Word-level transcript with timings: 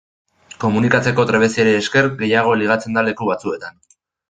Komunikatzeko 0.63 1.25
trebeziari 1.33 1.75
esker 1.81 2.09
gehiago 2.23 2.57
ligatzen 2.63 2.99
da 3.01 3.05
leku 3.11 3.31
batzuetan. 3.31 3.81